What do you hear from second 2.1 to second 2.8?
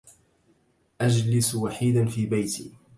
بيتي.